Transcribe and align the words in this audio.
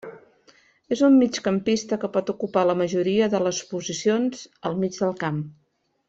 És 0.95 1.01
un 1.07 1.17
migcampista 1.23 1.99
que 2.03 2.09
pot 2.15 2.31
ocupar 2.35 2.63
la 2.69 2.75
majoria 2.81 3.27
de 3.37 3.41
les 3.49 3.59
posicions 3.77 4.41
al 4.71 4.79
mig 4.85 4.97
del 5.03 5.13
camp. 5.25 5.45